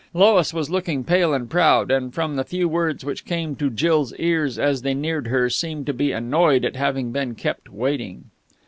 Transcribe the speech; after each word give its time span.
Lois 0.15 0.51
was 0.51 0.67
looking 0.71 1.03
pale 1.03 1.31
and 1.31 1.47
proud, 1.47 1.91
and, 1.91 2.11
from 2.11 2.35
the 2.35 2.43
few 2.43 2.67
words 2.67 3.05
which 3.05 3.23
came 3.23 3.55
to 3.55 3.69
Jill's 3.69 4.15
ears 4.15 4.57
as 4.57 4.81
they 4.81 4.95
neared 4.95 5.27
her, 5.27 5.47
seemed 5.47 5.85
to 5.85 5.93
be 5.93 6.11
annoyed 6.11 6.65
at 6.65 6.75
having 6.75 7.11
been 7.11 7.35
kept 7.35 7.69
waiting. 7.69 8.25